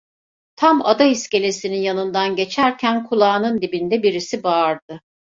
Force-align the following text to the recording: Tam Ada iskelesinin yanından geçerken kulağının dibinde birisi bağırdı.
Tam 0.55 0.81
Ada 0.85 1.03
iskelesinin 1.05 1.77
yanından 1.81 2.35
geçerken 2.35 3.03
kulağının 3.05 3.61
dibinde 3.61 4.03
birisi 4.03 4.43
bağırdı. 4.43 5.01